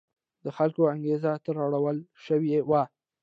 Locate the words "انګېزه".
0.93-1.31